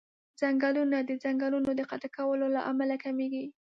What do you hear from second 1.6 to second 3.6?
د قطع کولو له امله کميږي.